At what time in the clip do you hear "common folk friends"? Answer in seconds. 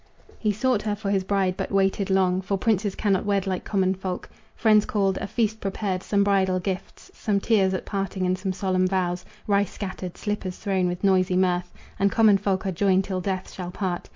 3.63-4.83